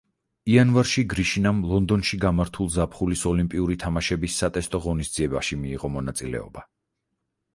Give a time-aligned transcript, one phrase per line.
[0.51, 6.65] იანვარში გრიშინამ ლონდონში გამართულ ზაფხულის ოლიმპიური თამაშების სატესტო ღონისძიებაში მიიღო მონაწილეობა.